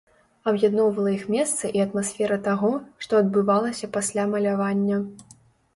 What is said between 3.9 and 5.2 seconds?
пасля малявання.